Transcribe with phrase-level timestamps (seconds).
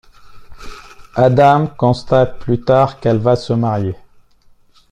[1.13, 3.95] Adam constate plus tard qu'elle va se marier.